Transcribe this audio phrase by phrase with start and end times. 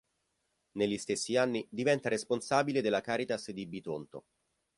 [0.77, 4.25] Negli stessi anni diventa responsabile della Caritas di Bitonto.